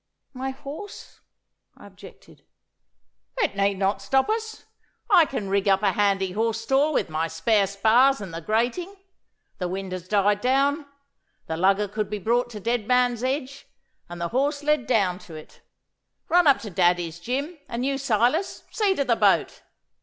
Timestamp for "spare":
7.27-7.67